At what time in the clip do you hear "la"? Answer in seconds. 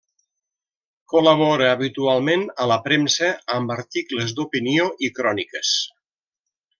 2.73-2.79